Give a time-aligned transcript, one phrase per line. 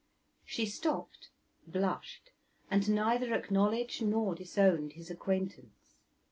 [0.43, 1.29] She stopped,
[1.67, 2.31] blushed,
[2.71, 5.93] and neither acknowledged nor disowned his acquaintance.